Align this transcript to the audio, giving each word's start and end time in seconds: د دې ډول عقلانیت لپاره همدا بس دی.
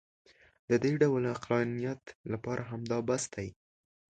د 0.69 0.71
دې 0.83 0.93
ډول 1.01 1.23
عقلانیت 1.35 2.03
لپاره 2.31 2.61
همدا 2.71 2.97
بس 3.07 3.23
دی. 3.33 3.49